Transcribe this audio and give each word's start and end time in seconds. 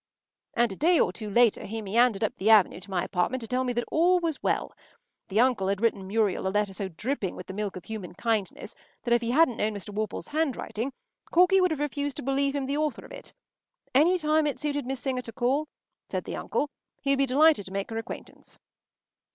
And 0.55 0.71
a 0.71 0.75
day 0.75 0.99
or 0.99 1.13
two 1.13 1.29
later 1.29 1.65
he 1.65 1.79
meandered 1.79 2.23
up 2.23 2.35
the 2.37 2.49
Avenue 2.49 2.79
to 2.79 2.89
my 2.89 3.03
apartment 3.03 3.39
to 3.41 3.47
tell 3.47 3.63
me 3.63 3.71
that 3.73 3.83
all 3.91 4.19
was 4.19 4.41
well. 4.41 4.73
The 5.27 5.39
uncle 5.39 5.67
had 5.67 5.79
written 5.79 6.07
Muriel 6.07 6.47
a 6.47 6.49
letter 6.49 6.73
so 6.73 6.89
dripping 6.89 7.35
with 7.35 7.45
the 7.45 7.53
milk 7.53 7.75
of 7.75 7.85
human 7.85 8.15
kindness 8.15 8.73
that 9.03 9.13
if 9.13 9.21
he 9.21 9.29
hadn’t 9.29 9.57
known 9.57 9.75
Mr. 9.75 9.91
Worple’s 9.93 10.29
handwriting 10.29 10.91
Corky 11.25 11.61
would 11.61 11.69
have 11.69 11.79
refused 11.79 12.17
to 12.17 12.23
believe 12.23 12.55
him 12.55 12.65
the 12.65 12.77
author 12.77 13.05
of 13.05 13.11
it. 13.11 13.31
Any 13.93 14.17
time 14.17 14.47
it 14.47 14.57
suited 14.57 14.87
Miss 14.87 14.99
Singer 14.99 15.21
to 15.21 15.31
call, 15.31 15.67
said 16.09 16.23
the 16.23 16.35
uncle, 16.35 16.71
he 17.03 17.11
would 17.11 17.19
be 17.19 17.27
delighted 17.27 17.67
to 17.67 17.71
make 17.71 17.91
her 17.91 17.97
acquaintance. 17.99 18.57